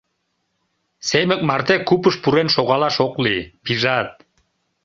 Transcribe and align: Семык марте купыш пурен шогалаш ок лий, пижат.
Семык 1.07 1.41
марте 1.49 1.75
купыш 1.87 2.15
пурен 2.21 2.47
шогалаш 2.55 2.95
ок 3.05 3.15
лий, 3.23 3.41
пижат. 3.63 4.09